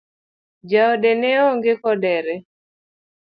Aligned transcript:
Jaode 0.69 1.11
neonge 1.21 1.73
kodere? 1.83 2.35